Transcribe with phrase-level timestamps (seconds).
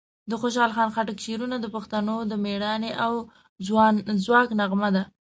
[0.29, 3.13] د خوشحال خان خټک شعرونه د پښتنو د مېړانې او
[4.25, 5.03] ځواک نغمه ده.